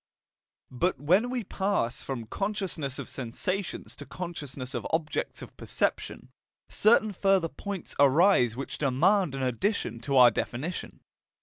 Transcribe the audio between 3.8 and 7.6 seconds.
to consciousness of objects of perception, certain further